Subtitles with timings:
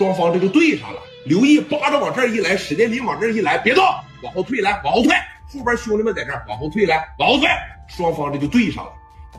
[0.00, 1.02] 双方这就对上了。
[1.26, 3.84] 刘毅扒着往这一来，史殿林往这一来，别动，
[4.22, 5.12] 往后退，来，往后退。
[5.46, 7.46] 后边兄弟们在这儿，往后退，来，往后退。
[7.86, 8.92] 双方这就对上了。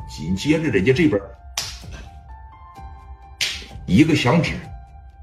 [0.07, 1.19] 紧接着，人家这边
[3.87, 4.53] 一个响指，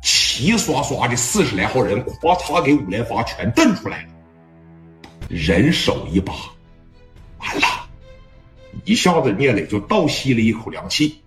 [0.03, 4.09] 齐刷刷的四十来号人，咵嚓给五连发全瞪出来了。
[5.29, 6.35] 人手一把，
[7.39, 7.89] 完了，
[8.85, 11.23] 一下子聂磊就倒吸了一口凉气。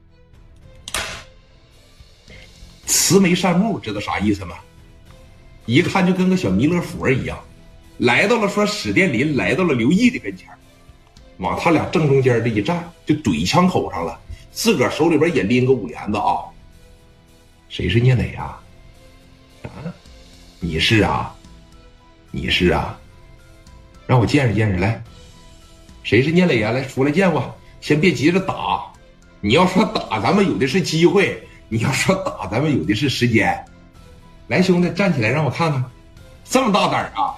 [3.12, 4.55] 慈眉善目，知道啥意思吗？
[5.66, 7.38] 一看就跟个小弥勒佛一样，
[7.97, 10.47] 来到了说史殿林，来到了刘毅的跟前
[11.36, 14.18] 往他俩正中间这一站，就怼枪口上了，
[14.54, 16.39] 自个儿手里边也拎个五连子啊。
[17.68, 18.57] 谁是聂磊呀？
[19.64, 19.91] 啊，
[20.61, 21.36] 你是啊，
[22.32, 22.97] 你是啊，
[24.07, 25.04] 让我见识见识来。
[26.02, 26.71] 谁是聂磊呀？
[26.71, 27.54] 来，出来见我。
[27.82, 28.89] 先别急着打，
[29.41, 31.36] 你要说打，咱们有的是机会；
[31.74, 33.66] 你要说打，咱们有的是时间。
[34.50, 35.81] 来，兄弟，站起来，让我看看，
[36.44, 37.34] 这么大胆啊！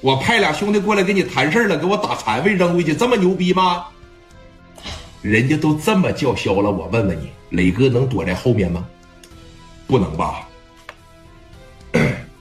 [0.00, 3.86] 我派俩兄弟过来跟你谈事了，给我打残废扔回去，这么牛逼吗？
[5.22, 8.86] 人家都这么叫嚣了，我问问你，磊哥能躲在后面吗？
[9.88, 10.46] 不能吧？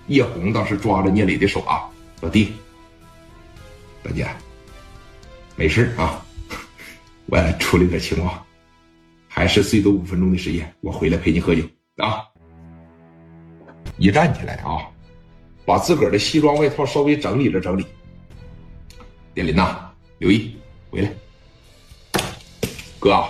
[0.06, 1.82] 叶红当时抓着聂磊的手啊，
[2.22, 2.54] 老弟，
[4.04, 4.28] 大姐，
[5.56, 6.24] 没事啊，
[7.26, 8.46] 我出了点情况，
[9.44, 11.64] 还是最多五分钟的时间，我回来陪你喝酒
[11.98, 12.24] 啊。
[13.98, 14.88] 一站起来啊，
[15.66, 17.86] 把自个儿的西装外套稍微整理了整理。
[19.34, 20.56] 殿林呐，刘毅
[20.90, 21.12] 回来，
[23.02, 23.22] 哥，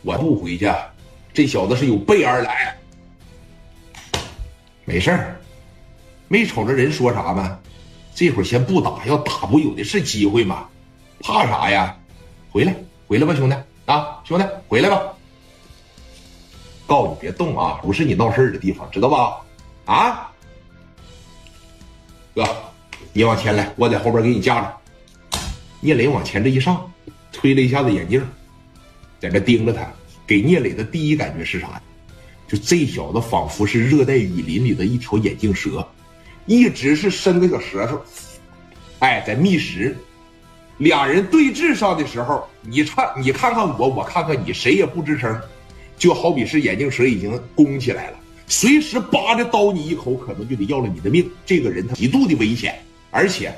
[0.00, 0.66] 我不回去，
[1.34, 2.74] 这小子是有备而来。
[4.86, 5.38] 没事儿，
[6.26, 7.60] 没瞅着人说啥吗？
[8.14, 10.66] 这会儿先不打，要打不有的是机会吗？
[11.20, 11.94] 怕啥呀？
[12.50, 12.74] 回来，
[13.06, 15.13] 回来吧，兄弟啊，兄弟回来吧。
[16.86, 19.40] 告诉你别动啊，不是你闹事的地方，知道吧？
[19.86, 20.30] 啊，
[22.34, 22.44] 哥，
[23.12, 24.76] 你往前来，我在后边给你架着。
[25.80, 26.90] 聂磊往前这一上，
[27.30, 28.26] 推了一下子眼镜，
[29.20, 29.86] 在这盯着他。
[30.26, 31.80] 给聂磊的第一感觉是啥？
[32.48, 35.86] 就这小子仿佛是热带雨林里的一条眼镜蛇，
[36.46, 38.00] 一直是伸个小舌头，
[39.00, 39.96] 哎，在觅食。
[40.78, 45.40] 俩人对峙上的时候，你看，你看看我，我看看你，谁也不吱声，
[45.96, 48.18] 就好比是眼镜蛇已经攻起来了。
[48.46, 51.28] 随时扒着刀你一口，可能就得要了你的命。
[51.46, 52.78] 这个人他极度的危险，
[53.10, 53.54] 而且，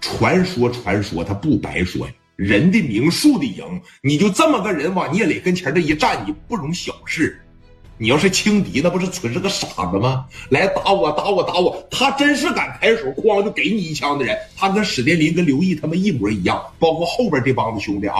[0.00, 3.64] 传说传说他不白说呀，人的名数的赢，
[4.02, 7.40] 你就这么个人往聂磊跟前这一站，你不容小视。
[8.00, 10.24] 你要是轻敌，那不是纯是个傻子吗？
[10.50, 11.84] 来打我，打我，打我！
[11.90, 14.36] 他真是敢抬手，哐就给你一枪的人。
[14.56, 18.18] 他跟史殿林、跟刘毅他们一模一样，包括后边这帮子兄弟啊。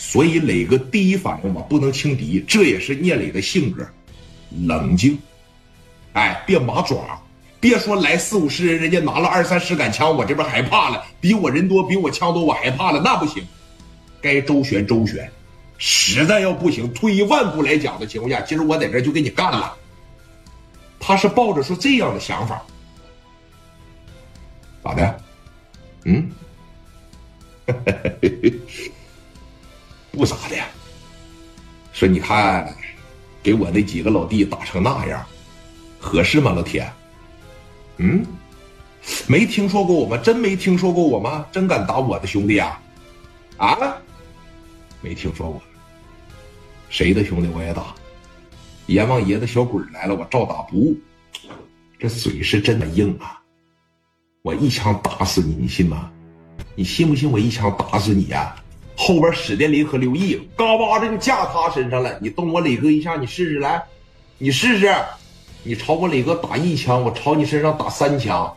[0.00, 3.84] 所以磊哥第一反应嘛，不能轻敌，这也是聂磊的性格。
[4.64, 5.18] 冷静，
[6.12, 7.20] 哎，别麻爪，
[7.58, 13.44] 别说来四五十人，人家拿了二三十杆枪，我这边害怕了，比我人多，比我枪多，我害怕了，那不行，
[14.22, 15.28] 该周旋周旋，
[15.78, 19.74] 实在要不行，退一万步来讲的情况下，今儿我在这就给你干了。
[21.00, 22.62] 他是抱着说这样的想法，
[24.84, 25.20] 咋的？
[26.04, 26.30] 嗯，
[30.18, 30.56] 不咋的，
[31.94, 32.76] 说你看。
[33.40, 35.24] 给我那几个老弟打成那样，
[35.98, 36.86] 合适吗，老铁？
[37.96, 38.26] 嗯，
[39.26, 40.18] 没听说过我吗？
[40.18, 41.46] 真没听说过我吗？
[41.50, 42.82] 真敢打我的兄弟啊？
[43.56, 43.78] 啊？
[45.00, 45.62] 没听说过，
[46.90, 47.94] 谁的兄弟我也打。
[48.86, 50.98] 阎王爷的小鬼来了，我照打不误。
[51.98, 53.40] 这嘴是真的硬啊！
[54.42, 56.10] 我一枪打死你，你信吗？
[56.74, 58.54] 你信不信我一枪打死你呀？
[59.00, 63.80] 后边史殿林和刘毅嘎巴这就架他身上了，你动我磊哥一下，你试试来，
[64.38, 64.92] 你试试，
[65.62, 68.52] 你朝我磊哥打一枪，我朝你身上打三枪，